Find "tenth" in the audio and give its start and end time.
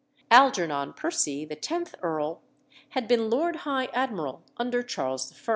1.55-1.93